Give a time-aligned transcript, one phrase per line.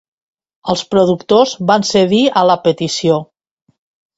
[0.73, 3.21] Els productors van cedir a la petició.